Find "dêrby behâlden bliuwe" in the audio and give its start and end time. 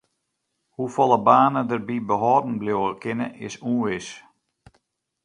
1.69-2.91